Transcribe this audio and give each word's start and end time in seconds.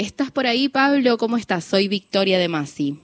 ¿Estás 0.00 0.30
por 0.30 0.46
ahí, 0.46 0.70
Pablo? 0.70 1.18
¿Cómo 1.18 1.36
estás? 1.36 1.62
Soy 1.62 1.86
Victoria 1.86 2.38
de 2.38 2.48
Masi. 2.48 2.96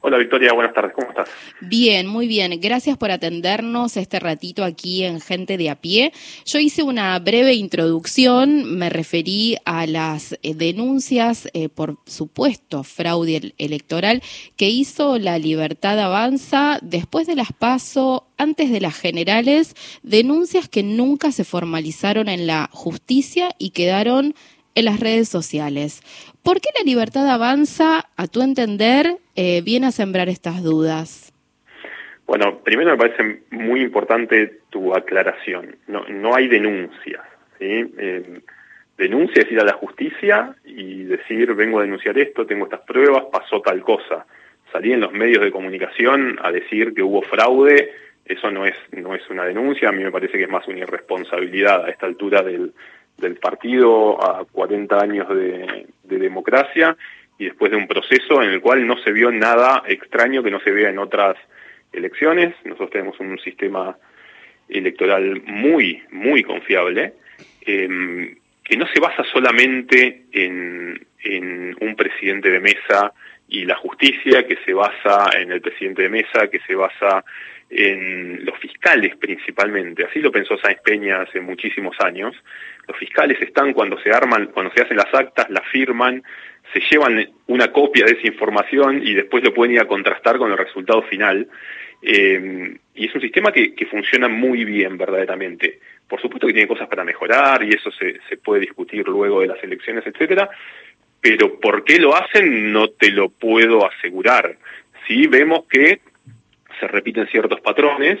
Hola 0.00 0.16
Victoria, 0.16 0.54
buenas 0.54 0.72
tardes, 0.72 0.92
¿cómo 0.94 1.10
estás? 1.10 1.28
Bien, 1.60 2.06
muy 2.06 2.26
bien. 2.26 2.58
Gracias 2.58 2.96
por 2.96 3.10
atendernos 3.10 3.98
este 3.98 4.18
ratito 4.18 4.64
aquí 4.64 5.04
en 5.04 5.20
Gente 5.20 5.58
de 5.58 5.68
a 5.68 5.74
pie. 5.74 6.10
Yo 6.46 6.58
hice 6.58 6.82
una 6.82 7.18
breve 7.18 7.52
introducción, 7.52 8.78
me 8.78 8.88
referí 8.88 9.58
a 9.66 9.86
las 9.86 10.38
eh, 10.42 10.54
denuncias 10.54 11.50
eh, 11.52 11.68
por 11.68 11.98
supuesto 12.06 12.82
fraude 12.82 13.52
electoral 13.58 14.22
que 14.56 14.70
hizo 14.70 15.18
la 15.18 15.38
Libertad 15.38 16.00
Avanza 16.00 16.78
después 16.80 17.26
de 17.26 17.36
las 17.36 17.52
PASO, 17.52 18.26
antes 18.38 18.70
de 18.70 18.80
las 18.80 18.96
generales, 18.96 19.74
denuncias 20.02 20.66
que 20.70 20.82
nunca 20.82 21.30
se 21.30 21.44
formalizaron 21.44 22.30
en 22.30 22.46
la 22.46 22.70
justicia 22.72 23.50
y 23.58 23.70
quedaron 23.70 24.34
en 24.78 24.84
las 24.84 25.00
redes 25.00 25.28
sociales. 25.28 26.02
¿Por 26.44 26.60
qué 26.60 26.68
la 26.78 26.84
libertad 26.84 27.28
avanza, 27.28 28.08
a 28.16 28.26
tu 28.28 28.42
entender, 28.42 29.16
eh, 29.34 29.60
viene 29.62 29.88
a 29.88 29.90
sembrar 29.90 30.28
estas 30.28 30.62
dudas? 30.62 31.32
Bueno, 32.26 32.58
primero 32.58 32.90
me 32.90 32.96
parece 32.96 33.42
muy 33.50 33.80
importante 33.82 34.60
tu 34.70 34.94
aclaración. 34.94 35.76
No, 35.88 36.04
no 36.08 36.36
hay 36.36 36.46
denuncias. 36.46 37.22
¿sí? 37.58 37.92
Eh, 37.98 38.40
denuncia 38.96 39.42
es 39.42 39.50
ir 39.50 39.58
a 39.58 39.64
la 39.64 39.72
justicia 39.72 40.54
y 40.64 41.02
decir, 41.04 41.54
vengo 41.54 41.80
a 41.80 41.82
denunciar 41.82 42.16
esto, 42.16 42.46
tengo 42.46 42.66
estas 42.66 42.82
pruebas, 42.82 43.24
pasó 43.32 43.60
tal 43.60 43.80
cosa. 43.80 44.26
Salir 44.70 44.92
en 44.92 45.00
los 45.00 45.12
medios 45.12 45.42
de 45.42 45.50
comunicación 45.50 46.38
a 46.40 46.52
decir 46.52 46.94
que 46.94 47.02
hubo 47.02 47.22
fraude, 47.22 47.90
eso 48.26 48.50
no 48.52 48.64
es, 48.64 48.76
no 48.92 49.16
es 49.16 49.28
una 49.28 49.44
denuncia, 49.44 49.88
a 49.88 49.92
mí 49.92 50.04
me 50.04 50.12
parece 50.12 50.38
que 50.38 50.44
es 50.44 50.50
más 50.50 50.68
una 50.68 50.80
irresponsabilidad 50.80 51.84
a 51.84 51.90
esta 51.90 52.06
altura 52.06 52.42
del, 52.42 52.74
del 53.18 53.36
partido 53.36 54.22
a 54.22 54.44
40 54.44 55.00
años 55.00 55.28
de, 55.28 55.86
democracia 56.04 56.96
y 57.38 57.44
después 57.44 57.70
de 57.70 57.76
un 57.76 57.86
proceso 57.86 58.42
en 58.42 58.50
el 58.50 58.60
cual 58.60 58.86
no 58.86 58.96
se 59.02 59.12
vio 59.12 59.30
nada 59.30 59.82
extraño 59.86 60.42
que 60.42 60.50
no 60.50 60.60
se 60.60 60.70
vea 60.70 60.90
en 60.90 60.98
otras 60.98 61.36
elecciones. 61.92 62.54
Nosotros 62.64 62.90
tenemos 62.90 63.20
un 63.20 63.38
sistema 63.38 63.96
electoral 64.68 65.42
muy, 65.46 66.02
muy 66.10 66.42
confiable, 66.42 67.14
em, 67.62 68.34
que 68.64 68.76
no 68.76 68.86
se 68.88 69.00
basa 69.00 69.24
solamente 69.24 70.24
en, 70.32 71.00
en 71.22 71.76
un 71.80 71.96
presidente 71.96 72.50
de 72.50 72.60
mesa 72.60 73.12
y 73.48 73.64
la 73.64 73.76
justicia, 73.76 74.46
que 74.46 74.56
se 74.64 74.74
basa 74.74 75.30
en 75.38 75.52
el 75.52 75.60
presidente 75.60 76.02
de 76.02 76.08
mesa, 76.10 76.48
que 76.50 76.60
se 76.60 76.74
basa 76.74 77.24
en 77.70 78.44
los 78.44 78.58
fiscales 78.58 79.16
principalmente. 79.16 80.04
Así 80.04 80.20
lo 80.20 80.32
pensó 80.32 80.56
Sáenz 80.58 80.80
Peña 80.82 81.22
hace 81.22 81.40
muchísimos 81.40 81.96
años. 82.00 82.34
Los 82.88 82.96
fiscales 82.96 83.40
están 83.42 83.74
cuando 83.74 84.00
se 84.00 84.10
arman, 84.10 84.46
cuando 84.46 84.72
se 84.72 84.82
hacen 84.82 84.96
las 84.96 85.12
actas, 85.12 85.48
las 85.50 85.66
firman, 85.68 86.22
se 86.72 86.80
llevan 86.80 87.28
una 87.46 87.70
copia 87.70 88.06
de 88.06 88.12
esa 88.12 88.26
información 88.26 89.06
y 89.06 89.14
después 89.14 89.44
lo 89.44 89.54
pueden 89.54 89.74
ir 89.74 89.80
a 89.80 89.86
contrastar 89.86 90.38
con 90.38 90.50
el 90.50 90.58
resultado 90.58 91.02
final. 91.02 91.46
Eh, 92.00 92.76
y 92.94 93.06
es 93.06 93.14
un 93.14 93.20
sistema 93.20 93.52
que, 93.52 93.74
funciona 93.90 94.28
muy 94.28 94.64
bien 94.64 94.96
verdaderamente. 94.96 95.80
Por 96.08 96.20
supuesto 96.20 96.46
que 96.46 96.54
tiene 96.54 96.68
cosas 96.68 96.88
para 96.88 97.04
mejorar 97.04 97.62
y 97.62 97.70
eso 97.70 97.90
se, 97.90 98.20
se 98.28 98.38
puede 98.38 98.62
discutir 98.62 99.06
luego 99.06 99.40
de 99.40 99.48
las 99.48 99.62
elecciones, 99.62 100.06
etcétera. 100.06 100.48
Pero 101.20 101.60
por 101.60 101.84
qué 101.84 101.98
lo 101.98 102.16
hacen 102.16 102.72
no 102.72 102.88
te 102.88 103.10
lo 103.10 103.28
puedo 103.28 103.86
asegurar. 103.86 104.56
Sí 105.06 105.26
vemos 105.26 105.66
que 105.68 106.00
se 106.80 106.88
repiten 106.88 107.26
ciertos 107.26 107.60
patrones 107.60 108.18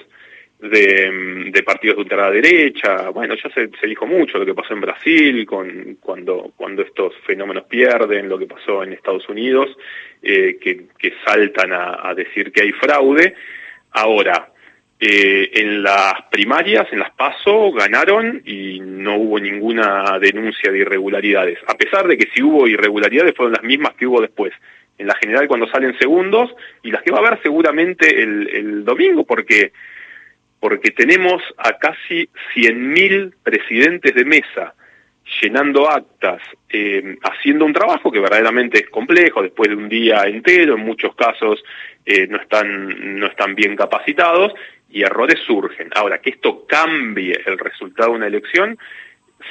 de, 0.60 1.62
partidos 1.64 1.96
de 1.96 2.02
ultraderecha. 2.02 3.10
Bueno, 3.10 3.34
ya 3.34 3.50
se, 3.50 3.70
se, 3.80 3.86
dijo 3.86 4.06
mucho 4.06 4.38
lo 4.38 4.46
que 4.46 4.54
pasó 4.54 4.74
en 4.74 4.80
Brasil 4.80 5.46
con 5.46 5.98
cuando 6.00 6.52
cuando 6.56 6.82
estos 6.82 7.14
fenómenos 7.26 7.64
pierden, 7.64 8.28
lo 8.28 8.38
que 8.38 8.46
pasó 8.46 8.82
en 8.82 8.92
Estados 8.92 9.28
Unidos, 9.28 9.68
eh, 10.22 10.58
que, 10.60 10.86
que, 10.98 11.14
saltan 11.24 11.72
a, 11.72 12.08
a, 12.08 12.14
decir 12.14 12.50
que 12.52 12.62
hay 12.62 12.72
fraude. 12.72 13.34
Ahora, 13.92 14.48
eh, 15.00 15.50
en 15.54 15.82
las 15.82 16.22
primarias, 16.30 16.88
en 16.90 16.98
las 16.98 17.12
PASO, 17.12 17.70
ganaron 17.70 18.42
y 18.44 18.80
no 18.80 19.16
hubo 19.16 19.38
ninguna 19.38 20.18
denuncia 20.18 20.72
de 20.72 20.78
irregularidades. 20.78 21.58
A 21.68 21.74
pesar 21.74 22.08
de 22.08 22.18
que 22.18 22.28
si 22.34 22.42
hubo 22.42 22.66
irregularidades 22.66 23.34
fueron 23.36 23.52
las 23.52 23.62
mismas 23.62 23.94
que 23.94 24.06
hubo 24.06 24.20
después 24.20 24.52
en 24.98 25.06
la 25.06 25.14
general 25.14 25.46
cuando 25.46 25.68
salen 25.68 25.96
segundos 25.98 26.52
y 26.82 26.90
las 26.90 27.02
que 27.02 27.12
va 27.12 27.18
a 27.18 27.26
haber 27.26 27.40
seguramente 27.42 28.22
el, 28.22 28.48
el 28.48 28.84
domingo 28.84 29.24
porque 29.24 29.70
porque 30.60 30.90
tenemos 30.90 31.42
a 31.56 31.78
casi 31.78 32.28
100.000 32.54 33.34
presidentes 33.42 34.14
de 34.14 34.24
mesa 34.24 34.74
llenando 35.40 35.90
actas, 35.90 36.40
eh, 36.70 37.16
haciendo 37.22 37.64
un 37.64 37.72
trabajo 37.72 38.10
que 38.10 38.20
verdaderamente 38.20 38.78
es 38.78 38.90
complejo, 38.90 39.42
después 39.42 39.68
de 39.68 39.76
un 39.76 39.88
día 39.88 40.22
entero, 40.22 40.74
en 40.74 40.84
muchos 40.84 41.14
casos 41.14 41.62
eh, 42.06 42.26
no, 42.28 42.38
están, 42.38 43.18
no 43.18 43.26
están 43.26 43.54
bien 43.54 43.76
capacitados 43.76 44.52
y 44.90 45.02
errores 45.02 45.38
surgen. 45.46 45.90
Ahora, 45.94 46.18
que 46.18 46.30
esto 46.30 46.66
cambie 46.66 47.38
el 47.44 47.58
resultado 47.58 48.10
de 48.10 48.16
una 48.16 48.26
elección, 48.26 48.78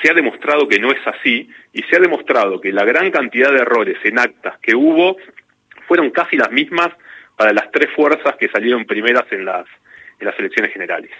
se 0.02 0.10
ha 0.10 0.14
demostrado 0.14 0.68
que 0.68 0.80
no 0.80 0.92
es 0.92 1.06
así 1.06 1.50
y 1.74 1.84
se 1.84 1.96
ha 1.96 2.00
demostrado 2.00 2.60
que 2.60 2.72
la 2.72 2.84
gran 2.84 3.12
cantidad 3.12 3.52
de 3.52 3.60
errores 3.60 3.98
en 4.04 4.20
actas 4.20 4.58
que 4.60 4.76
hubo 4.76 5.18
fueron 5.88 6.10
casi 6.10 6.38
las 6.38 6.52
mismas 6.52 6.90
para 7.36 7.54
las 7.54 7.72
tres 7.72 7.90
fuerzas 7.96 8.36
que 8.38 8.50
salieron 8.50 8.86
primeras 8.86 9.32
en 9.32 9.46
las 9.46 9.66
en 10.20 10.26
las 10.26 10.38
elecciones 10.40 10.74
generales. 10.74 11.12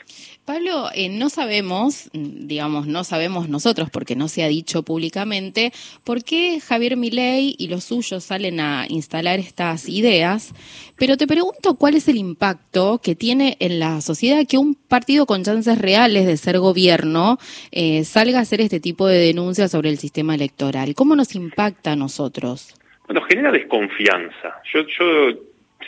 Pablo, 0.46 0.90
eh, 0.94 1.10
no 1.10 1.30
sabemos, 1.30 2.10
digamos, 2.14 2.88
no 2.88 3.04
sabemos 3.04 3.50
nosotros, 3.50 3.90
porque 3.92 4.16
no 4.16 4.28
se 4.28 4.44
ha 4.44 4.48
dicho 4.48 4.84
públicamente, 4.84 5.72
por 6.04 6.24
qué 6.24 6.60
Javier 6.60 6.98
Milei 6.98 7.56
y 7.58 7.68
los 7.68 7.84
suyos 7.84 8.24
salen 8.24 8.60
a 8.60 8.86
instalar 8.90 9.40
estas 9.40 9.88
ideas, 9.90 10.54
pero 10.98 11.18
te 11.18 11.28
pregunto 11.28 11.76
cuál 11.76 11.96
es 11.96 12.08
el 12.08 12.18
impacto 12.18 13.00
que 13.04 13.16
tiene 13.16 13.58
en 13.60 13.80
la 13.80 14.02
sociedad 14.02 14.46
que 14.48 14.58
un 14.58 14.76
partido 14.76 15.26
con 15.26 15.44
chances 15.44 15.78
reales 15.78 16.26
de 16.26 16.38
ser 16.38 16.60
gobierno 16.60 17.38
eh, 17.72 18.04
salga 18.04 18.40
a 18.40 18.42
hacer 18.42 18.62
este 18.62 18.80
tipo 18.80 19.08
de 19.08 19.20
denuncias 19.20 19.72
sobre 19.72 19.90
el 19.90 19.98
sistema 19.98 20.34
electoral. 20.34 20.96
¿Cómo 20.96 21.16
nos 21.16 21.36
impacta 21.36 21.92
a 21.92 21.96
nosotros? 21.96 22.74
Bueno, 23.06 23.22
genera 23.28 23.52
desconfianza. 23.52 24.62
Yo, 24.74 24.82
yo 24.82 25.40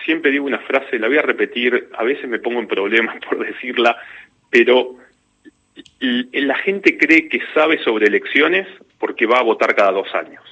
siempre 0.03 0.31
digo 0.31 0.45
una 0.45 0.59
frase, 0.59 0.99
la 0.99 1.07
voy 1.07 1.17
a 1.17 1.23
repetir, 1.23 1.89
a 1.93 2.03
veces 2.03 2.27
me 2.29 2.39
pongo 2.39 2.59
en 2.59 2.67
problemas 2.67 3.17
por 3.29 3.45
decirla, 3.45 3.97
pero 4.49 4.95
la 5.99 6.55
gente 6.57 6.97
cree 6.97 7.29
que 7.29 7.41
sabe 7.53 7.81
sobre 7.83 8.07
elecciones 8.07 8.67
porque 8.97 9.25
va 9.25 9.39
a 9.39 9.43
votar 9.43 9.75
cada 9.75 9.91
dos 9.91 10.13
años. 10.13 10.43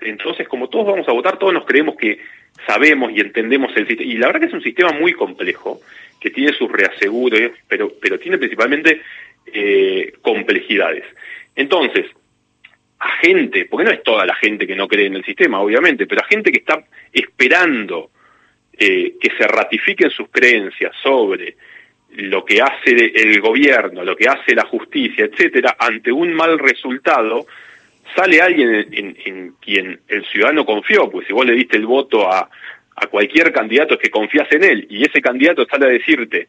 Entonces, 0.00 0.48
como 0.48 0.68
todos 0.68 0.86
vamos 0.86 1.08
a 1.08 1.12
votar, 1.12 1.38
todos 1.38 1.52
nos 1.52 1.66
creemos 1.66 1.96
que 1.96 2.20
sabemos 2.66 3.12
y 3.12 3.20
entendemos 3.20 3.74
el 3.76 3.86
sistema. 3.86 4.10
Y 4.10 4.16
la 4.16 4.26
verdad 4.28 4.40
que 4.40 4.46
es 4.46 4.52
un 4.52 4.62
sistema 4.62 4.92
muy 4.92 5.12
complejo, 5.12 5.80
que 6.18 6.30
tiene 6.30 6.52
sus 6.52 6.70
reaseguros, 6.70 7.52
pero, 7.68 7.92
pero 8.00 8.18
tiene 8.18 8.38
principalmente 8.38 9.02
eh, 9.52 10.12
complejidades. 10.22 11.04
Entonces, 11.54 12.06
a 12.98 13.10
gente, 13.16 13.64
porque 13.64 13.84
no 13.84 13.90
es 13.90 14.02
toda 14.02 14.26
la 14.26 14.34
gente 14.34 14.66
que 14.66 14.76
no 14.76 14.86
cree 14.86 15.06
en 15.06 15.16
el 15.16 15.24
sistema, 15.24 15.60
obviamente, 15.60 16.06
pero 16.06 16.22
a 16.22 16.26
gente 16.26 16.52
que 16.52 16.58
está 16.58 16.82
esperando 17.12 18.10
eh, 18.82 19.12
que 19.20 19.30
se 19.36 19.46
ratifiquen 19.46 20.10
sus 20.10 20.30
creencias 20.30 20.92
sobre 21.02 21.54
lo 22.16 22.44
que 22.44 22.62
hace 22.62 23.12
el 23.14 23.38
gobierno, 23.40 24.02
lo 24.02 24.16
que 24.16 24.26
hace 24.26 24.54
la 24.54 24.64
justicia, 24.64 25.26
etcétera, 25.26 25.76
ante 25.78 26.10
un 26.10 26.32
mal 26.32 26.58
resultado, 26.58 27.46
sale 28.16 28.40
alguien 28.40 28.86
en, 28.90 29.16
en, 29.24 29.52
quien 29.60 30.00
el 30.08 30.24
ciudadano 30.24 30.64
confió, 30.64 31.10
pues 31.10 31.26
si 31.26 31.32
vos 31.34 31.44
le 31.44 31.52
diste 31.52 31.76
el 31.76 31.84
voto 31.84 32.32
a, 32.32 32.48
a 32.96 33.06
cualquier 33.08 33.52
candidato 33.52 33.98
que 33.98 34.10
confías 34.10 34.50
en 34.50 34.64
él, 34.64 34.86
y 34.88 35.04
ese 35.04 35.20
candidato 35.20 35.66
sale 35.66 35.84
a 35.84 35.90
decirte 35.90 36.48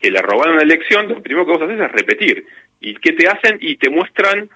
que 0.00 0.10
le 0.10 0.20
robaron 0.20 0.56
la 0.56 0.62
elección, 0.62 1.08
lo 1.08 1.22
primero 1.22 1.46
que 1.46 1.52
vos 1.52 1.62
haces 1.62 1.80
es 1.80 1.92
repetir. 1.92 2.44
¿Y 2.78 2.94
qué 2.96 3.12
te 3.12 3.26
hacen? 3.26 3.56
Y 3.62 3.76
te 3.76 3.88
muestran 3.88 4.50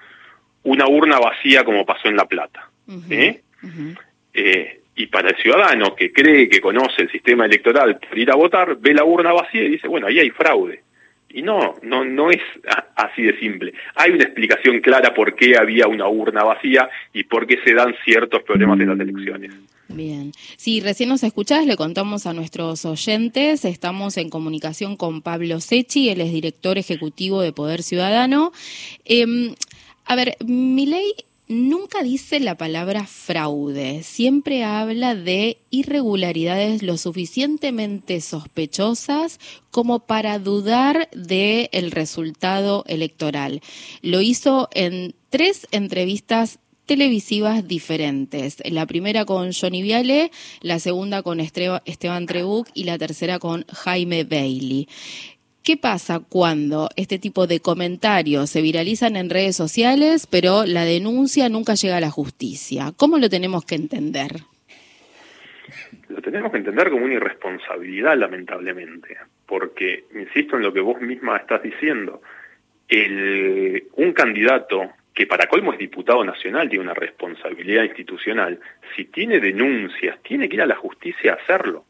una 0.63 0.87
urna 0.87 1.19
vacía 1.19 1.65
como 1.65 1.87
pasó 1.87 2.09
en 2.09 2.17
La 2.17 2.27
Plata. 2.27 2.69
¿eh? 3.09 3.41
Eh, 4.35 4.81
y 4.99 5.07
para 5.07 5.31
el 5.31 5.37
ciudadano 5.37 5.95
que 5.95 6.13
cree 6.13 6.49
que 6.49 6.61
conoce 6.61 7.03
el 7.03 7.11
sistema 7.11 7.47
electoral 7.47 8.01
ir 8.17 8.31
a 8.33 8.35
votar, 8.35 8.77
ve 8.81 8.93
la 8.93 9.05
urna 9.05 9.33
vacía 9.33 9.63
y 9.63 9.71
dice, 9.71 9.87
bueno, 9.87 10.09
ahí 10.09 10.19
hay 10.19 10.31
fraude. 10.31 10.83
Y 11.31 11.43
no, 11.43 11.77
no, 11.83 12.05
no 12.05 12.33
es 12.33 12.41
así 12.97 13.23
de 13.23 13.39
simple. 13.39 13.75
Hay 13.95 14.11
una 14.11 14.25
explicación 14.25 14.81
clara 14.81 15.15
por 15.15 15.37
qué 15.37 15.57
había 15.57 15.87
una 15.87 16.09
urna 16.09 16.43
vacía 16.43 16.89
y 17.13 17.23
por 17.23 17.47
qué 17.47 17.61
se 17.65 17.75
dan 17.75 17.95
ciertos 18.05 18.43
problemas 18.43 18.81
en 18.81 18.89
las 18.89 18.99
elecciones. 18.99 19.53
Bien. 19.87 20.33
Si 20.57 20.81
recién 20.81 21.11
nos 21.11 21.23
escuchás, 21.23 21.65
le 21.65 21.77
contamos 21.77 22.27
a 22.27 22.33
nuestros 22.33 22.85
oyentes. 22.85 23.65
Estamos 23.65 24.17
en 24.17 24.31
comunicación 24.31 24.97
con 24.97 25.23
Pablo 25.23 25.61
Sechi, 25.61 26.09
él 26.09 26.21
es 26.21 26.33
director 26.33 26.77
ejecutivo 26.77 27.41
de 27.41 27.53
Poder 27.53 27.85
Ciudadano. 27.85 28.53
Eh, 29.05 29.55
a 30.07 30.17
ver, 30.17 30.37
mi 30.45 30.87
ley 30.87 31.13
nunca 31.49 32.03
dice 32.03 32.41
la 32.41 32.57
palabra 32.57 33.07
fraude, 33.07 34.03
siempre 34.03 34.65
habla 34.65 35.15
de 35.15 35.59
irregularidades 35.71 36.83
lo 36.83 36.97
suficientemente 36.97 38.21
sospechosas 38.21 39.41
como 39.71 40.01
para 40.01 40.39
dudar 40.39 41.09
del 41.13 41.91
resultado 41.91 42.85
electoral. 42.87 43.63
Lo 44.03 44.21
hizo 44.21 44.69
en 44.73 45.15
tres 45.31 45.67
entrevistas 45.73 46.59
televisivas 46.89 47.69
diferentes. 47.69 48.57
La 48.65 48.87
primera 48.87 49.27
con 49.27 49.53
Johnny 49.53 49.83
Viale, 49.83 50.31
la 50.63 50.79
segunda 50.79 51.23
con 51.23 51.39
Esteban 51.39 52.27
Trebuch 52.27 52.69
y 52.73 52.85
la 52.85 52.97
tercera 52.97 53.39
con 53.39 53.67
Jaime 53.69 54.25
Bailey. 54.25 54.89
¿Qué 55.69 55.77
pasa 55.77 56.21
cuando 56.27 56.89
este 56.97 57.19
tipo 57.19 57.47
de 57.47 57.61
comentarios 57.61 58.49
se 58.49 58.63
viralizan 58.63 59.17
en 59.17 59.29
redes 59.29 59.55
sociales, 59.55 60.27
pero 60.27 60.65
la 60.65 60.87
denuncia 60.87 61.51
nunca 61.51 61.75
llega 61.75 61.99
a 61.99 62.01
la 62.01 62.09
justicia? 62.09 62.93
¿Cómo 62.97 63.19
lo 63.19 63.29
tenemos 63.29 63.67
que 63.67 63.75
entender? 63.75 64.31
Lo 66.09 66.23
tenemos 66.23 66.53
que 66.53 66.57
entender 66.57 66.89
como 66.89 67.05
una 67.05 67.17
irresponsabilidad, 67.17 68.17
lamentablemente, 68.17 69.19
porque, 69.45 70.05
insisto 70.15 70.57
en 70.57 70.63
lo 70.63 70.73
que 70.73 70.81
vos 70.81 71.03
misma 71.03 71.37
estás 71.37 71.63
diciendo, 71.63 72.23
el, 72.89 73.89
un 73.97 74.15
candidato 74.15 74.93
que 75.13 75.27
para 75.27 75.49
colmo 75.49 75.75
es 75.75 75.79
diputado 75.79 76.25
nacional, 76.25 76.71
tiene 76.71 76.85
una 76.85 76.95
responsabilidad 76.95 77.85
institucional, 77.85 78.59
si 78.97 79.05
tiene 79.05 79.39
denuncias, 79.39 80.19
tiene 80.23 80.49
que 80.49 80.57
ir 80.57 80.63
a 80.63 80.67
la 80.67 80.77
justicia 80.77 81.33
a 81.33 81.43
hacerlo. 81.43 81.85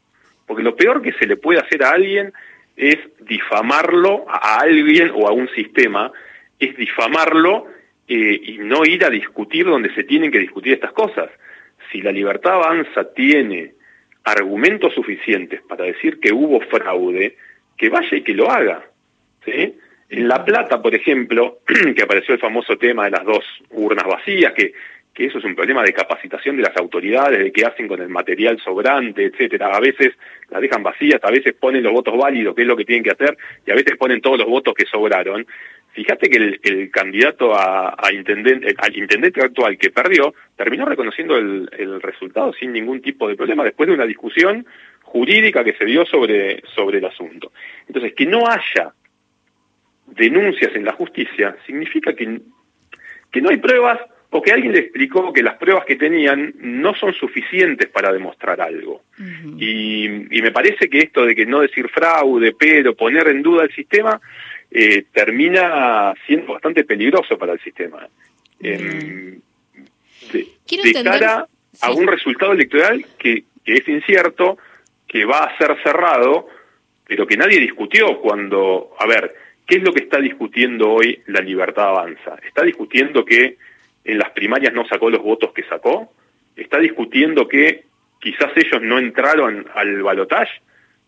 Porque 0.45 0.63
lo 0.63 0.75
peor 0.75 1.01
que 1.01 1.13
se 1.13 1.25
le 1.25 1.37
puede 1.37 1.61
hacer 1.61 1.81
a 1.85 1.91
alguien 1.91 2.33
es 2.79 2.97
difamarlo 3.19 4.25
a 4.29 4.61
alguien 4.61 5.11
o 5.13 5.27
a 5.27 5.33
un 5.33 5.49
sistema, 5.49 6.11
es 6.57 6.77
difamarlo 6.77 7.67
eh, 8.07 8.39
y 8.41 8.57
no 8.59 8.85
ir 8.85 9.03
a 9.03 9.09
discutir 9.09 9.65
donde 9.65 9.93
se 9.93 10.05
tienen 10.05 10.31
que 10.31 10.39
discutir 10.39 10.73
estas 10.73 10.93
cosas. 10.93 11.29
Si 11.91 12.01
la 12.01 12.13
libertad 12.13 12.53
avanza 12.53 13.13
tiene 13.13 13.73
argumentos 14.23 14.93
suficientes 14.93 15.61
para 15.67 15.83
decir 15.83 16.21
que 16.21 16.31
hubo 16.31 16.61
fraude, 16.61 17.35
que 17.77 17.89
vaya 17.89 18.15
y 18.15 18.21
que 18.21 18.33
lo 18.33 18.49
haga. 18.49 18.85
En 19.45 20.27
La 20.27 20.45
Plata, 20.45 20.81
por 20.81 20.95
ejemplo, 20.95 21.59
que 21.95 22.03
apareció 22.03 22.33
el 22.33 22.39
famoso 22.39 22.77
tema 22.77 23.05
de 23.05 23.11
las 23.11 23.25
dos 23.25 23.43
urnas 23.71 24.05
vacías, 24.05 24.53
que 24.53 24.73
que 25.13 25.25
eso 25.25 25.39
es 25.39 25.43
un 25.43 25.55
problema 25.55 25.83
de 25.83 25.93
capacitación 25.93 26.55
de 26.57 26.63
las 26.63 26.77
autoridades, 26.77 27.39
de 27.39 27.51
qué 27.51 27.65
hacen 27.65 27.87
con 27.87 28.01
el 28.01 28.09
material 28.09 28.59
sobrante, 28.59 29.25
etcétera. 29.25 29.75
A 29.75 29.79
veces 29.79 30.13
las 30.49 30.61
dejan 30.61 30.83
vacías, 30.83 31.19
a 31.23 31.31
veces 31.31 31.53
ponen 31.53 31.83
los 31.83 31.93
votos 31.93 32.17
válidos, 32.17 32.55
que 32.55 32.61
es 32.61 32.67
lo 32.67 32.77
que 32.77 32.85
tienen 32.85 33.03
que 33.03 33.11
hacer, 33.11 33.37
y 33.65 33.71
a 33.71 33.75
veces 33.75 33.97
ponen 33.97 34.21
todos 34.21 34.37
los 34.37 34.47
votos 34.47 34.73
que 34.73 34.85
sobraron. 34.85 35.45
Fíjate 35.91 36.29
que 36.29 36.59
el, 36.61 36.91
candidato 36.91 37.53
a, 37.53 37.95
intendente, 38.13 38.73
al 38.77 38.95
intendente 38.95 39.43
actual 39.43 39.77
que 39.77 39.89
perdió, 39.89 40.33
terminó 40.55 40.85
reconociendo 40.85 41.35
el, 41.35 41.69
el 41.77 42.01
resultado 42.01 42.53
sin 42.53 42.71
ningún 42.71 43.01
tipo 43.01 43.27
de 43.27 43.35
problema, 43.35 43.63
después 43.63 43.87
de 43.87 43.95
una 43.95 44.05
discusión 44.05 44.65
jurídica 45.01 45.63
que 45.63 45.73
se 45.73 45.85
dio 45.85 46.05
sobre, 46.05 46.61
sobre 46.75 46.99
el 46.99 47.05
asunto. 47.05 47.51
Entonces, 47.87 48.13
que 48.13 48.27
no 48.27 48.47
haya 48.47 48.93
denuncias 50.05 50.75
en 50.75 50.85
la 50.85 50.93
justicia 50.93 51.55
significa 51.65 52.13
que, 52.13 52.39
que 53.31 53.41
no 53.41 53.49
hay 53.49 53.57
pruebas 53.57 53.99
porque 54.29 54.51
alguien 54.51 54.73
le 54.73 54.79
explicó 54.79 55.33
que 55.33 55.41
las 55.41 55.57
pruebas 55.57 55.85
que 55.85 55.95
tenían 55.95 56.53
no 56.59 56.93
son 56.93 57.13
suficientes 57.13 57.87
para 57.87 58.13
demostrar 58.13 58.61
algo. 58.61 59.03
y, 59.57 60.07
me 60.29 60.51
parece 60.51 60.89
que 60.89 60.99
esto 60.99 61.25
de 61.25 61.35
que 61.35 61.45
no 61.45 61.61
decir 61.61 61.89
fraude, 61.89 62.53
pero 62.57 62.95
poner 62.95 63.27
en 63.27 63.41
duda 63.41 63.63
el 63.63 63.73
sistema, 63.73 64.21
eh, 64.69 65.05
termina 65.11 66.13
siendo 66.27 66.53
bastante 66.53 66.83
peligroso 66.83 67.37
para 67.37 67.53
el 67.53 67.59
sistema. 67.61 68.07
Eh, 68.61 69.39
de, 70.31 71.03
cara 71.03 71.47
a 71.81 71.91
un 71.91 72.07
resultado 72.07 72.51
electoral 72.51 73.03
que, 73.17 73.45
que 73.65 73.73
es 73.73 73.87
incierto, 73.87 74.59
que 75.07 75.25
va 75.25 75.45
a 75.45 75.57
ser 75.57 75.75
cerrado, 75.81 76.47
pero 77.03 77.25
que 77.25 77.35
nadie 77.35 77.59
discutió 77.59 78.19
cuando, 78.19 78.91
a 78.99 79.07
ver, 79.07 79.33
¿qué 79.65 79.77
es 79.77 79.83
lo 79.83 79.91
que 79.91 80.03
está 80.03 80.19
discutiendo 80.19 80.91
hoy 80.91 81.19
la 81.25 81.41
libertad 81.41 81.89
avanza? 81.89 82.37
Está 82.45 82.63
discutiendo 82.63 83.25
que 83.25 83.57
en 84.11 84.17
las 84.17 84.31
primarias 84.31 84.73
no 84.73 84.87
sacó 84.87 85.09
los 85.09 85.21
votos 85.21 85.53
que 85.53 85.63
sacó, 85.63 86.11
está 86.55 86.79
discutiendo 86.79 87.47
que 87.47 87.85
quizás 88.19 88.51
ellos 88.55 88.81
no 88.81 88.97
entraron 88.97 89.67
al 89.73 90.01
balotaje, 90.01 90.61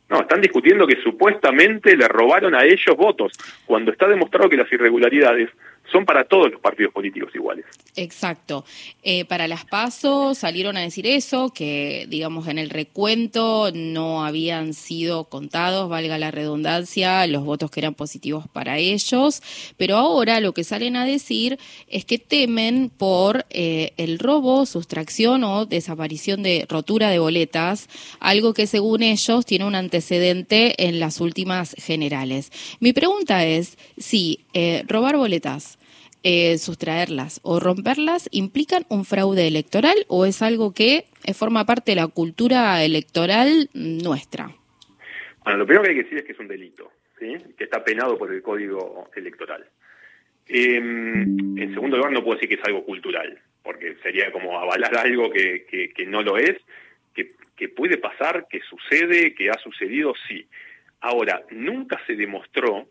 no, 0.10 0.22
están 0.22 0.42
discutiendo 0.42 0.86
que 0.86 1.02
supuestamente 1.02 1.96
le 1.96 2.08
robaron 2.08 2.54
a 2.54 2.66
ellos 2.66 2.96
votos, 2.98 3.32
cuando 3.66 3.92
está 3.92 4.08
demostrado 4.08 4.50
que 4.50 4.58
las 4.58 4.72
irregularidades 4.72 5.50
son 5.92 6.06
para 6.06 6.24
todos 6.24 6.52
los 6.52 6.62
partidos 6.62 6.94
políticos 6.94 7.32
iguales. 7.36 7.66
Exacto. 7.96 8.64
Eh, 9.04 9.26
para 9.26 9.48
las 9.48 9.66
PASO 9.66 10.34
salieron 10.34 10.78
a 10.78 10.82
decir 10.82 11.06
eso, 11.08 11.50
que 11.50 12.06
digamos 12.10 12.48
en 12.48 12.58
el 12.58 12.70
recuento 12.70 13.72
no 13.74 14.24
habían 14.24 14.74
sido 14.74 15.26
contados, 15.26 15.90
valga 15.90 16.18
la 16.18 16.32
redundancia, 16.32 17.28
los 17.28 17.44
votos 17.44 17.70
que 17.70 17.82
eran 17.82 17.94
positivos 17.94 18.48
para 18.48 18.78
ellos, 18.78 19.42
pero 19.78 19.98
ahora 19.98 20.40
lo 20.40 20.54
que 20.54 20.64
salen 20.64 20.96
a 20.96 21.06
decir 21.06 21.60
es 21.88 22.06
que 22.06 22.18
temen 22.18 22.90
por 22.90 23.46
eh, 23.50 23.94
el 23.98 24.20
robo, 24.20 24.66
sustracción 24.66 25.44
o 25.44 25.66
desaparición 25.66 26.44
de 26.44 26.66
rotura 26.70 27.10
de 27.10 27.20
boletas, 27.20 27.90
algo 28.20 28.54
que 28.54 28.68
según 28.68 29.04
ellos 29.04 29.46
tiene 29.46 29.66
un 29.66 29.76
antecedente 29.76 30.88
en 30.88 31.00
las 31.00 31.20
últimas 31.20 31.76
generales. 31.78 32.52
Mi 32.80 32.94
pregunta 32.94 33.46
es 33.46 33.78
si 33.98 34.46
eh, 34.54 34.84
robar 34.88 35.18
boletas 35.18 35.78
eh, 36.24 36.58
sustraerlas 36.58 37.40
o 37.44 37.60
romperlas 37.60 38.30
implican 38.32 38.86
un 38.90 39.06
fraude 39.06 39.48
electoral 39.48 39.96
o 40.08 40.26
es 40.26 40.42
algo 40.42 40.74
que 40.74 41.06
eh, 41.26 41.34
forma 41.34 41.66
parte 41.66 41.92
de 41.92 41.96
la 41.96 42.08
cultura 42.08 42.84
electoral 42.84 43.70
nuestra? 43.74 44.52
Bueno, 45.44 45.60
lo 45.60 45.66
primero 45.66 45.84
que 45.84 45.90
hay 45.90 45.96
que 45.96 46.04
decir 46.04 46.18
es 46.20 46.24
que 46.26 46.34
es 46.34 46.40
un 46.40 46.48
delito, 46.48 46.92
¿sí? 47.20 47.36
que 47.58 47.64
está 47.64 47.84
penado 47.84 48.18
por 48.18 48.32
el 48.32 48.42
Código 48.42 49.10
Electoral. 49.16 49.66
Em, 50.48 51.58
en 51.58 51.74
segundo 51.74 51.98
lugar, 51.98 52.12
no 52.12 52.24
puedo 52.24 52.36
decir 52.36 52.50
que 52.50 52.62
es 52.62 52.68
algo 52.68 52.86
cultural, 52.86 53.40
porque 53.64 53.96
sería 54.04 54.32
como 54.32 54.60
avalar 54.60 54.96
algo 54.98 55.32
que, 55.32 55.66
que, 55.96 56.06
no 56.06 56.22
lo 56.22 56.38
es, 56.38 56.58
que, 57.16 57.34
que 57.56 57.70
puede 57.70 57.98
pasar, 57.98 58.48
que 58.50 58.60
sucede, 58.62 59.34
que 59.34 59.50
ha 59.50 59.58
sucedido, 59.60 60.14
sí. 60.28 60.46
Ahora, 61.00 61.42
nunca 61.50 62.00
se 62.06 62.16
demostró 62.16 62.88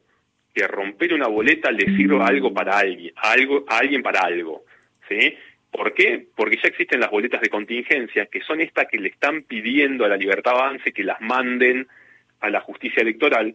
romper 0.67 1.15
una 1.15 1.27
boleta 1.27 1.71
le 1.71 1.85
sirva 1.97 2.27
algo 2.27 2.53
para 2.53 2.79
alguien, 2.79 3.13
a, 3.17 3.33
algo, 3.33 3.65
a 3.69 3.79
alguien 3.79 4.03
para 4.03 4.21
algo. 4.21 4.65
¿sí? 5.09 5.35
¿Por 5.71 5.95
qué? 5.95 6.27
Porque 6.35 6.57
ya 6.57 6.69
existen 6.69 7.01
las 7.01 7.11
boletas 7.11 7.41
de 7.41 7.49
contingencia, 7.49 8.27
que 8.27 8.41
son 8.41 8.61
estas 8.61 8.87
que 8.87 8.99
le 8.99 9.09
están 9.09 9.43
pidiendo 9.43 10.05
a 10.05 10.09
la 10.09 10.17
libertad 10.17 10.55
avance 10.55 10.93
que 10.93 11.05
las 11.05 11.21
manden 11.21 11.87
a 12.41 12.51
la 12.51 12.61
justicia 12.61 13.03
electoral. 13.03 13.55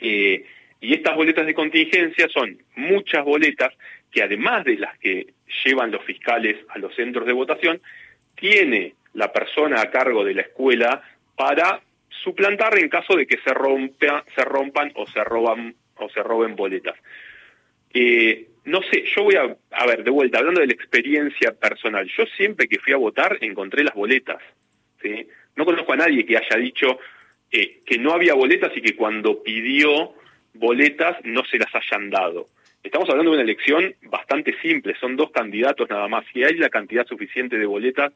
Eh, 0.00 0.44
y 0.80 0.94
estas 0.94 1.16
boletas 1.16 1.44
de 1.44 1.54
contingencia 1.54 2.28
son 2.28 2.62
muchas 2.76 3.24
boletas 3.24 3.74
que 4.12 4.22
además 4.22 4.64
de 4.64 4.76
las 4.76 4.96
que 4.98 5.34
llevan 5.64 5.90
los 5.90 6.04
fiscales 6.04 6.56
a 6.68 6.78
los 6.78 6.94
centros 6.94 7.26
de 7.26 7.32
votación, 7.32 7.80
tiene 8.36 8.94
la 9.14 9.32
persona 9.32 9.80
a 9.80 9.90
cargo 9.90 10.24
de 10.24 10.34
la 10.34 10.42
escuela 10.42 11.02
para 11.36 11.80
suplantar 12.08 12.78
en 12.78 12.88
caso 12.88 13.16
de 13.16 13.26
que 13.26 13.38
se, 13.38 13.52
rompa, 13.54 14.24
se 14.34 14.44
rompan 14.44 14.92
o 14.94 15.06
se 15.06 15.22
roban 15.24 15.74
o 15.96 16.08
se 16.08 16.22
roben 16.22 16.56
boletas. 16.56 16.96
Eh, 17.92 18.48
no 18.64 18.82
sé, 18.82 19.04
yo 19.16 19.24
voy 19.24 19.36
a, 19.36 19.56
a 19.70 19.86
ver, 19.86 20.04
de 20.04 20.10
vuelta, 20.10 20.38
hablando 20.38 20.60
de 20.60 20.66
la 20.66 20.74
experiencia 20.74 21.52
personal, 21.52 22.06
yo 22.16 22.26
siempre 22.36 22.68
que 22.68 22.78
fui 22.78 22.92
a 22.92 22.98
votar 22.98 23.38
encontré 23.40 23.82
las 23.82 23.94
boletas. 23.94 24.42
No 25.56 25.64
conozco 25.64 25.92
a 25.92 25.96
nadie 25.96 26.26
que 26.26 26.36
haya 26.36 26.56
dicho 26.56 26.98
eh, 27.50 27.80
que 27.86 27.98
no 27.98 28.12
había 28.12 28.34
boletas 28.34 28.76
y 28.76 28.82
que 28.82 28.94
cuando 28.94 29.42
pidió 29.42 30.12
boletas 30.54 31.16
no 31.24 31.44
se 31.44 31.58
las 31.58 31.74
hayan 31.74 32.10
dado. 32.10 32.46
Estamos 32.82 33.08
hablando 33.10 33.30
de 33.30 33.38
una 33.38 33.44
elección 33.44 33.94
bastante 34.02 34.54
simple, 34.60 34.94
son 35.00 35.16
dos 35.16 35.30
candidatos 35.30 35.88
nada 35.90 36.08
más. 36.08 36.24
Si 36.32 36.44
hay 36.44 36.54
la 36.54 36.68
cantidad 36.68 37.06
suficiente 37.06 37.58
de 37.58 37.66
boletas, 37.66 38.12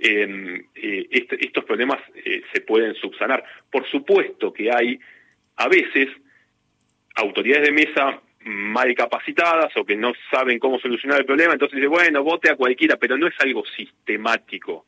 eh, 0.00 0.66
estos 1.12 1.64
problemas 1.64 2.00
eh, 2.24 2.42
se 2.52 2.62
pueden 2.62 2.94
subsanar. 2.94 3.44
Por 3.70 3.86
supuesto 3.88 4.52
que 4.52 4.70
hay 4.72 4.98
a 5.56 5.68
veces 5.68 6.08
autoridades 7.14 7.66
de 7.66 7.72
mesa 7.72 8.20
mal 8.44 8.94
capacitadas 8.94 9.76
o 9.76 9.84
que 9.84 9.96
no 9.96 10.12
saben 10.30 10.58
cómo 10.58 10.78
solucionar 10.78 11.20
el 11.20 11.26
problema, 11.26 11.52
entonces 11.52 11.76
dice, 11.76 11.88
bueno, 11.88 12.24
vote 12.24 12.50
a 12.50 12.56
cualquiera, 12.56 12.96
pero 12.96 13.18
no 13.18 13.26
es 13.26 13.34
algo 13.38 13.62
sistemático, 13.76 14.86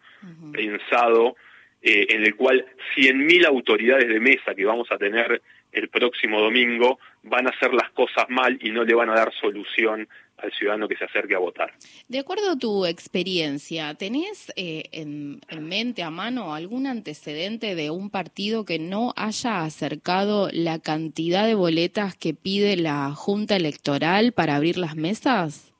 pensado, 0.53 1.37
eh, 1.83 2.07
en 2.11 2.25
el 2.25 2.37
cual 2.37 2.65
100.000 2.97 3.47
autoridades 3.47 4.09
de 4.09 4.21
mesa 4.21 4.55
que 4.55 4.65
vamos 4.65 4.89
a 4.91 4.99
tener 4.99 5.43
el 5.73 5.89
próximo 5.89 6.41
domingo 6.41 6.99
van 7.23 7.47
a 7.47 7.51
hacer 7.51 7.73
las 7.73 7.91
cosas 7.91 8.27
mal 8.29 8.59
y 8.63 8.71
no 8.71 8.85
le 8.85 8.95
van 8.95 9.11
a 9.11 9.15
dar 9.15 9.33
solución 9.41 10.09
al 10.37 10.53
ciudadano 10.53 10.89
que 10.89 10.97
se 10.97 11.05
acerque 11.05 11.35
a 11.35 11.39
votar. 11.39 11.73
De 12.09 12.19
acuerdo 12.19 12.53
a 12.53 12.59
tu 12.59 12.85
experiencia, 12.85 13.95
¿tenés 13.95 14.53
eh, 14.57 14.85
en, 14.93 15.41
mente 15.61 16.03
a 16.03 16.11
mano 16.11 16.55
algún 16.55 16.87
antecedente 16.87 17.75
de 17.75 17.91
un 17.91 18.11
partido 18.11 18.65
que 18.65 18.79
no 18.79 19.13
haya 19.17 19.65
acercado 19.65 20.51
la 20.53 20.79
cantidad 20.81 21.47
de 21.47 21.55
boletas 21.55 22.17
que 22.17 22.35
pide 22.35 22.77
la 22.77 23.13
Junta 23.13 23.57
Electoral 23.57 24.33
para 24.33 24.57
abrir 24.57 24.79
las 24.79 24.97
mesas? 24.97 25.72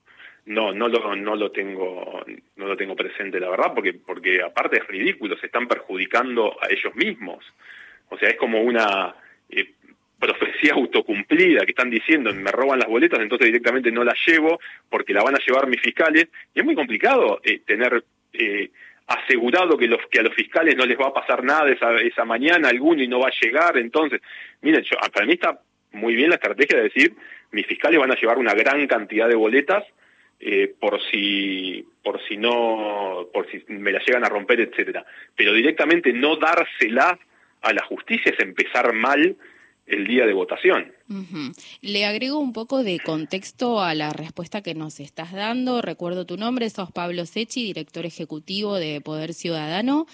No, 0.45 0.73
no 0.73 0.89
lo, 0.89 1.15
no 1.15 1.37
lo 1.37 1.53
tengo, 1.53 2.25
no 2.57 2.67
lo 2.67 2.77
tengo 2.77 2.97
presente, 2.97 3.39
la 3.39 3.49
verdad, 3.49 3.73
porque, 3.75 3.95
porque 3.95 4.43
aparte 4.43 4.79
es 4.79 4.87
ridículo, 4.89 5.37
se 5.37 5.47
están 5.47 5.69
perjudicando 5.69 6.57
a 6.61 6.69
ellos 6.69 6.95
mismos. 6.97 7.45
O 8.09 8.19
sea, 8.19 8.29
es 8.29 8.37
como 8.37 8.61
una, 8.61 9.15
eh, 9.49 9.73
profecía 10.23 10.75
autocumplida, 10.75 11.65
que 11.65 11.73
están 11.73 11.91
diciendo 11.91 12.33
me 12.33 12.53
roban 12.53 12.79
las 12.79 12.89
boletas, 12.89 13.19
entonces 13.19 13.47
directamente 13.47 13.91
no 13.91 14.05
las 14.05 14.17
llevo 14.25 14.61
porque 14.89 15.13
la 15.13 15.25
van 15.25 15.35
a 15.35 15.41
llevar 15.45 15.67
mis 15.67 15.81
fiscales. 15.81 16.29
Y 16.55 16.61
es 16.61 16.65
muy 16.65 16.77
complicado 16.77 17.41
eh, 17.43 17.61
tener 17.67 18.05
eh, 18.33 18.71
asegurado 19.09 19.77
que, 19.77 19.89
los, 19.89 19.99
que 20.09 20.21
a 20.21 20.23
los 20.23 20.33
fiscales 20.33 20.77
no 20.77 20.87
les 20.87 20.97
va 20.97 21.09
a 21.09 21.13
pasar 21.13 21.43
nada 21.43 21.69
esa, 21.71 21.97
esa 21.97 22.25
mañana 22.25 22.69
alguno 22.69 23.03
y 23.03 23.09
no 23.09 23.19
va 23.19 23.29
a 23.29 23.41
llegar. 23.43 23.77
Entonces, 23.79 24.21
miren, 24.61 24.85
yo, 24.85 24.97
para 25.13 25.27
mí 25.27 25.33
está 25.33 25.59
muy 25.91 26.15
bien 26.15 26.31
la 26.31 26.37
estrategia 26.37 26.77
de 26.79 26.85
decir, 26.85 27.17
mis 27.51 27.67
fiscales 27.67 27.99
van 27.99 28.13
a 28.13 28.17
llevar 28.17 28.39
una 28.39 28.55
gran 28.55 28.87
cantidad 28.87 29.29
de 29.29 29.35
boletas 29.35 29.85
eh, 30.45 30.75
por 30.81 31.01
si 31.11 31.87
por 32.03 32.21
si 32.27 32.37
no 32.37 33.29
por 33.33 33.49
si 33.49 33.63
me 33.69 33.93
la 33.93 34.01
llegan 34.01 34.25
a 34.25 34.29
romper 34.29 34.61
etcétera. 34.61 35.05
Pero 35.37 35.53
directamente 35.53 36.13
no 36.13 36.37
dársela 36.37 37.17
a 37.61 37.73
la 37.73 37.85
justicia 37.85 38.33
es 38.33 38.41
empezar 38.41 38.93
mal 38.93 39.37
el 39.87 40.07
día 40.07 40.27
de 40.27 40.33
votación 40.33 40.93
le 41.81 42.05
agrego 42.05 42.39
un 42.39 42.53
poco 42.53 42.83
de 42.83 42.99
contexto 43.01 43.81
a 43.81 43.95
la 43.95 44.13
respuesta 44.13 44.63
que 44.63 44.75
nos 44.75 45.01
estás 45.01 45.33
dando. 45.33 45.83
Recuerdo 45.83 46.27
tu 46.27 46.37
nombre, 46.37 46.69
sos 46.71 46.91
Pablo 46.93 47.27
Sechi, 47.27 47.65
director 47.65 48.07
ejecutivo 48.07 48.77
de 48.77 49.01
Poder 49.01 49.35
Ciudadano. 49.35 50.07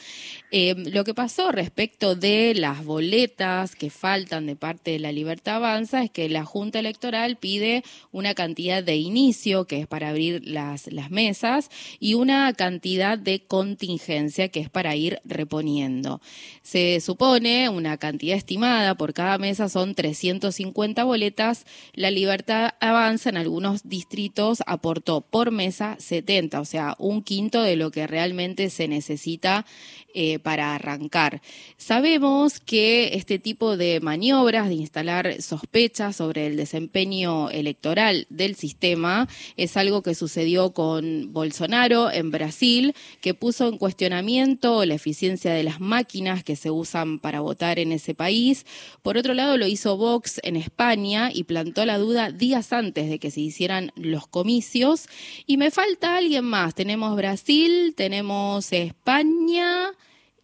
Eh, 0.50 0.74
lo 0.76 1.04
que 1.04 1.14
pasó 1.14 1.52
respecto 1.52 2.14
de 2.14 2.54
las 2.54 2.84
boletas 2.84 3.76
que 3.76 3.90
faltan 3.90 4.46
de 4.46 4.56
parte 4.56 4.92
de 4.92 4.98
la 4.98 5.12
Libertad 5.12 5.56
Avanza 5.56 6.02
es 6.02 6.10
que 6.10 6.28
la 6.28 6.44
Junta 6.44 6.78
Electoral 6.78 7.36
pide 7.36 7.84
una 8.12 8.34
cantidad 8.34 8.82
de 8.82 8.96
inicio, 8.96 9.66
que 9.66 9.80
es 9.80 9.86
para 9.86 10.08
abrir 10.10 10.42
las, 10.44 10.90
las 10.92 11.10
mesas, 11.10 11.70
y 12.00 12.14
una 12.14 12.52
cantidad 12.54 13.18
de 13.18 13.40
contingencia, 13.40 14.48
que 14.48 14.60
es 14.60 14.70
para 14.70 14.96
ir 14.96 15.20
reponiendo. 15.24 16.20
Se 16.62 17.00
supone 17.00 17.68
una 17.68 17.96
cantidad 17.96 18.36
estimada 18.36 18.94
por 18.96 19.12
cada 19.12 19.38
mesa 19.38 19.68
son 19.68 19.94
350 19.94 20.87
boletas, 20.94 21.66
la 21.94 22.10
Libertad 22.10 22.70
Avanza 22.80 23.28
en 23.28 23.36
algunos 23.36 23.88
distritos 23.88 24.62
aportó 24.66 25.20
por 25.20 25.50
mesa 25.50 25.96
70, 25.98 26.60
o 26.60 26.64
sea, 26.64 26.94
un 26.98 27.22
quinto 27.22 27.62
de 27.62 27.76
lo 27.76 27.90
que 27.90 28.06
realmente 28.06 28.70
se 28.70 28.88
necesita 28.88 29.66
eh, 30.14 30.38
para 30.38 30.74
arrancar. 30.74 31.42
Sabemos 31.76 32.60
que 32.60 33.14
este 33.14 33.38
tipo 33.38 33.76
de 33.76 34.00
maniobras 34.00 34.68
de 34.68 34.74
instalar 34.74 35.42
sospechas 35.42 36.16
sobre 36.16 36.46
el 36.46 36.56
desempeño 36.56 37.50
electoral 37.50 38.26
del 38.30 38.56
sistema 38.56 39.28
es 39.56 39.76
algo 39.76 40.02
que 40.02 40.14
sucedió 40.14 40.72
con 40.72 41.32
Bolsonaro 41.32 42.10
en 42.10 42.30
Brasil, 42.30 42.94
que 43.20 43.34
puso 43.34 43.68
en 43.68 43.76
cuestionamiento 43.76 44.84
la 44.86 44.94
eficiencia 44.94 45.52
de 45.52 45.62
las 45.62 45.78
máquinas 45.78 46.42
que 46.42 46.56
se 46.56 46.70
usan 46.70 47.18
para 47.18 47.40
votar 47.40 47.78
en 47.78 47.92
ese 47.92 48.14
país. 48.14 48.64
Por 49.02 49.18
otro 49.18 49.34
lado, 49.34 49.56
lo 49.56 49.66
hizo 49.66 49.96
Vox 49.96 50.40
en 50.42 50.56
España 50.56 50.77
España 50.78 51.32
y 51.34 51.42
plantó 51.42 51.84
la 51.84 51.98
duda 51.98 52.30
días 52.30 52.72
antes 52.72 53.10
de 53.10 53.18
que 53.18 53.32
se 53.32 53.40
hicieran 53.40 53.90
los 53.96 54.28
comicios. 54.28 55.08
Y 55.44 55.56
me 55.56 55.72
falta 55.72 56.16
alguien 56.16 56.44
más. 56.44 56.72
Tenemos 56.76 57.16
Brasil, 57.16 57.94
tenemos 57.96 58.72
España 58.72 59.90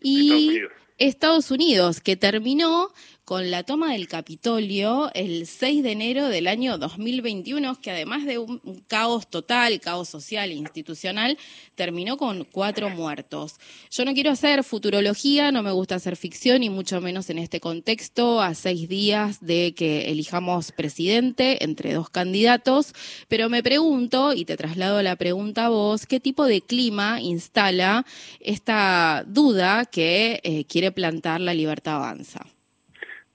y 0.02 0.58
Estados 0.98 1.52
Unidos, 1.52 2.00
que 2.00 2.16
terminó 2.16 2.90
con 3.24 3.50
la 3.50 3.62
toma 3.62 3.92
del 3.92 4.06
Capitolio 4.06 5.10
el 5.14 5.46
6 5.46 5.82
de 5.82 5.92
enero 5.92 6.28
del 6.28 6.46
año 6.46 6.76
2021, 6.76 7.80
que 7.80 7.90
además 7.90 8.26
de 8.26 8.38
un, 8.38 8.60
caos 8.86 9.28
total, 9.28 9.80
caos 9.80 10.10
social 10.10 10.50
e 10.50 10.54
institucional, 10.54 11.38
terminó 11.74 12.18
con 12.18 12.44
cuatro 12.44 12.90
muertos. 12.90 13.54
Yo 13.90 14.04
no 14.04 14.12
quiero 14.12 14.30
hacer 14.30 14.62
futurología, 14.62 15.52
no 15.52 15.62
me 15.62 15.72
gusta 15.72 15.94
hacer 15.94 16.16
ficción 16.16 16.62
y 16.62 16.70
mucho 16.70 17.00
menos 17.00 17.30
en 17.30 17.38
este 17.38 17.60
contexto, 17.60 18.42
a 18.42 18.54
seis 18.54 18.88
días 18.88 19.40
de 19.40 19.74
que 19.74 20.10
elijamos 20.10 20.72
presidente 20.72 21.64
entre 21.64 21.94
dos 21.94 22.10
candidatos, 22.10 22.92
pero 23.28 23.48
me 23.48 23.62
pregunto, 23.62 24.34
y 24.34 24.44
te 24.44 24.56
traslado 24.56 25.02
la 25.02 25.16
pregunta 25.16 25.66
a 25.66 25.68
vos, 25.70 26.06
¿qué 26.06 26.20
tipo 26.20 26.44
de 26.44 26.60
clima 26.60 27.22
instala 27.22 28.04
esta 28.40 29.24
duda 29.26 29.86
que 29.86 30.40
eh, 30.42 30.64
quiere 30.66 30.92
plantar 30.92 31.40
la 31.40 31.54
libertad 31.54 31.96
avanza? 31.96 32.53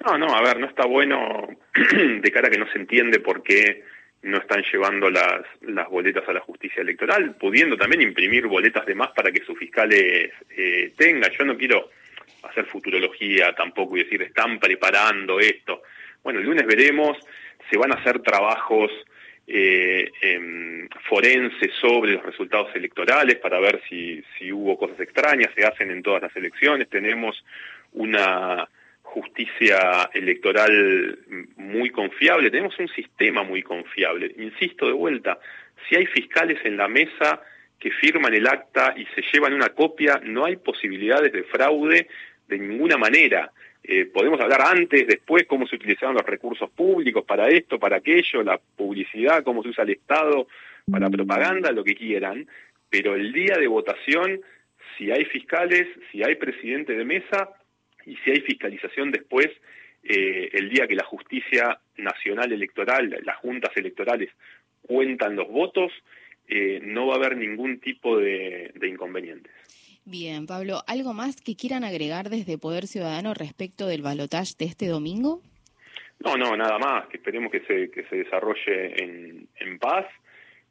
No, 0.06 0.18
no, 0.18 0.34
a 0.34 0.42
ver, 0.42 0.60
no 0.60 0.68
está 0.68 0.86
bueno 0.86 1.48
de 2.22 2.32
cara 2.32 2.48
a 2.48 2.52
que 2.52 2.58
no 2.58 2.72
se 2.72 2.78
entiende 2.78 3.20
por 3.20 3.44
qué 3.44 3.84
no 4.22 4.38
están 4.38 4.64
llevando 4.72 5.10
las, 5.10 5.42
las 5.62 5.90
boletas 5.90 6.28
a 6.28 6.34
la 6.34 6.40
justicia 6.42 6.82
electoral, 6.82 7.36
pudiendo 7.36 7.78
también 7.78 8.02
imprimir 8.02 8.48
boletas 8.48 8.86
de 8.86 8.96
más 8.96 9.12
para 9.12 9.32
que 9.32 9.44
sus 9.44 9.58
fiscales 9.58 10.32
eh, 10.50 10.94
tengan. 10.98 11.32
Yo 11.32 11.46
no 11.46 11.58
quiero 11.58 11.90
hacer 12.44 12.66
futurología 12.66 13.54
tampoco 13.54 13.98
y 13.98 14.04
decir, 14.04 14.22
están 14.22 14.60
preparando 14.60 15.40
esto. 15.40 15.84
Bueno, 16.24 16.40
el 16.40 16.46
lunes 16.46 16.66
veremos, 16.66 17.18
se 17.70 17.78
van 17.78 17.92
a 17.92 17.96
hacer 17.96 18.20
trabajos 18.20 18.92
eh, 19.48 20.12
forenses 21.08 21.72
sobre 21.80 22.14
los 22.14 22.24
resultados 22.24 22.74
electorales 22.76 23.38
para 23.38 23.60
ver 23.60 23.82
si, 23.90 24.24
si 24.38 24.52
hubo 24.52 24.78
cosas 24.78 25.00
extrañas, 25.00 25.52
se 25.56 25.66
hacen 25.66 25.92
en 25.92 26.04
todas 26.04 26.22
las 26.22 26.36
elecciones, 26.36 26.90
tenemos 26.90 27.44
una 27.94 28.68
justicia 29.10 30.10
electoral 30.14 31.18
muy 31.58 31.90
confiable, 31.90 32.52
tenemos 32.52 32.78
un 32.80 32.88
sistema 32.90 33.44
muy 33.44 33.64
confiable. 33.64 34.32
Insisto 34.38 34.86
de 34.86 34.94
vuelta, 34.94 35.40
si 35.88 35.96
hay 35.96 36.06
fiscales 36.06 36.60
en 36.64 36.78
la 36.78 36.88
mesa 36.88 37.42
que 37.80 37.92
firman 37.92 38.34
el 38.34 38.48
acta 38.48 38.94
y 38.96 39.06
se 39.16 39.22
llevan 39.32 39.54
una 39.54 39.70
copia, 39.70 40.22
no 40.24 40.46
hay 40.46 40.58
posibilidades 40.58 41.32
de 41.32 41.44
fraude 41.44 42.08
de 42.48 42.60
ninguna 42.60 42.98
manera. 42.98 43.52
Eh, 43.84 44.06
podemos 44.06 44.40
hablar 44.40 44.62
antes, 44.62 45.08
después, 45.08 45.46
cómo 45.48 45.66
se 45.66 45.78
utilizaron 45.78 46.16
los 46.16 46.26
recursos 46.26 46.70
públicos 46.70 47.24
para 47.26 47.48
esto, 47.50 47.80
para 47.80 47.98
aquello, 47.98 48.44
la 48.44 48.60
publicidad, 48.76 49.44
cómo 49.44 49.64
se 49.64 49.70
usa 49.70 49.84
el 49.84 49.92
Estado 49.92 50.48
para 50.92 51.10
propaganda, 51.10 51.72
lo 51.72 51.84
que 51.84 51.96
quieran, 51.96 52.48
pero 52.90 53.16
el 53.16 53.32
día 53.32 53.58
de 53.58 53.68
votación, 53.68 54.42
si 54.98 55.12
hay 55.12 55.26
fiscales, 55.26 55.88
si 56.12 56.24
hay 56.24 56.36
presidente 56.36 56.94
de 56.94 57.06
mesa, 57.06 57.50
y 58.10 58.16
si 58.18 58.32
hay 58.32 58.42
fiscalización 58.42 59.12
después, 59.12 59.48
eh, 60.04 60.50
el 60.54 60.70
día 60.70 60.88
que 60.88 60.96
la 60.96 61.04
justicia 61.04 61.80
nacional 61.98 62.52
electoral, 62.52 63.20
las 63.24 63.38
juntas 63.38 63.72
electorales 63.76 64.30
cuentan 64.82 65.36
los 65.36 65.48
votos, 65.48 65.92
eh, 66.48 66.80
no 66.82 67.08
va 67.08 67.14
a 67.14 67.18
haber 67.18 67.38
ningún 67.38 67.80
tipo 67.80 68.18
de, 68.18 68.74
inconvenientes. 68.82 69.54
Bien, 70.06 70.48
Pablo, 70.48 70.82
¿algo 70.88 71.14
más 71.14 71.40
que 71.42 71.56
quieran 71.56 71.84
agregar 71.84 72.30
desde 72.30 72.58
Poder 72.58 72.88
Ciudadano 72.88 73.36
respecto 73.36 73.86
del 73.86 74.02
balotaje 74.02 74.56
de 74.58 74.66
este 74.66 74.88
domingo? 74.88 75.42
No, 76.26 76.36
no, 76.36 76.58
nada 76.58 76.80
más, 76.80 77.08
que 77.08 77.18
esperemos 77.18 77.52
que 77.52 77.62
se, 77.62 77.92
que 77.92 78.04
se 78.06 78.16
desarrolle 78.16 79.04
en, 79.04 79.48
en 79.60 79.78
paz, 79.78 80.08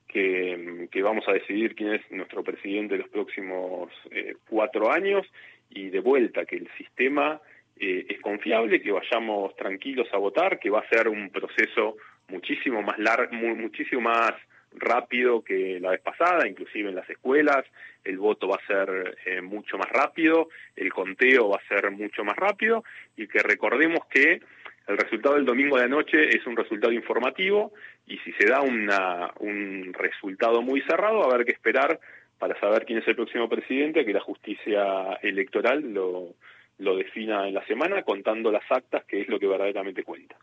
que, 0.09 0.89
que, 0.91 1.03
vamos 1.03 1.25
a 1.29 1.33
decidir 1.33 1.75
quién 1.75 1.93
es 1.93 2.01
nuestro 2.11 2.43
presidente 2.43 2.97
los 2.97 3.09
próximos 3.09 3.93
eh, 4.11 4.35
cuatro 4.49 4.91
años 4.91 5.27
y 5.71 5.91
de 5.91 6.01
vuelta 6.01 6.45
que 6.45 6.57
el 6.57 6.69
sistema 6.77 7.41
eh, 7.79 8.07
es 8.09 8.21
confiable, 8.21 8.81
que 8.81 8.93
vayamos 8.93 9.55
tranquilos 9.57 10.09
a 10.13 10.19
votar, 10.19 10.59
que 10.59 10.71
va 10.71 10.81
a 10.81 10.89
ser 10.89 11.09
un 11.09 11.31
proceso 11.31 11.97
muchísimo 12.29 12.83
más 12.83 12.99
largo, 12.99 13.33
muchísimo 13.33 14.03
más 14.03 14.33
rápido 14.73 15.41
que 15.41 15.79
la 15.81 15.91
vez 15.91 16.01
pasada, 16.01 16.47
inclusive 16.47 16.89
en 16.91 16.95
las 16.95 17.09
escuelas, 17.09 17.65
el 18.05 18.19
voto 18.19 18.49
va 18.49 18.57
a 18.57 18.67
ser 18.67 19.19
eh, 19.25 19.41
mucho 19.41 19.79
más 19.79 19.89
rápido, 19.89 20.49
el 20.77 20.93
conteo 20.93 21.49
va 21.49 21.57
a 21.57 21.69
ser 21.69 21.91
mucho 21.91 22.25
más 22.25 22.37
rápido 22.37 22.85
y 23.17 23.27
que 23.27 23.39
recordemos 23.39 24.01
que 24.11 24.41
el 24.87 24.97
resultado 24.97 25.35
del 25.37 25.45
domingo 25.45 25.77
de 25.77 25.83
la 25.83 25.89
noche 25.89 26.29
es 26.31 26.47
un 26.47 26.57
resultado 26.57 26.93
informativo 26.93 27.73
y 28.07 28.19
si 28.19 28.33
se 28.33 28.47
da 28.47 28.63
una, 28.63 29.31
un 29.41 29.93
resultado 29.93 30.63
muy 30.63 30.81
cerrado, 30.83 31.23
a 31.23 31.33
haber 31.33 31.45
que 31.45 31.53
esperar 31.53 32.01
para 32.39 32.59
saber 32.61 32.85
quién 32.85 32.99
es 33.01 33.09
el 33.09 33.17
próximo 33.17 33.49
presidente, 33.49 34.05
que 34.05 34.13
la 34.13 34.21
justicia 34.21 35.15
electoral 35.23 35.81
lo, 35.93 36.35
lo 36.79 36.97
defina 36.97 37.49
en 37.49 37.55
la 37.55 37.67
semana, 37.67 38.03
contando 38.03 38.51
las 38.51 38.65
actas, 38.71 39.05
que 39.05 39.21
es 39.21 39.29
lo 39.29 39.39
que 39.39 39.47
verdaderamente 39.47 40.05
cuenta. 40.05 40.37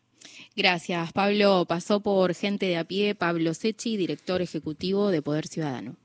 Gracias, 0.56 1.14
Pablo. 1.14 1.66
Pasó 1.68 2.02
por 2.02 2.34
gente 2.34 2.66
de 2.66 2.78
a 2.78 2.84
pie, 2.84 3.16
Pablo 3.16 3.54
Sechi, 3.54 3.98
director 3.98 4.42
ejecutivo 4.42 5.12
de 5.12 5.22
Poder 5.22 5.48
Ciudadano. 5.48 5.96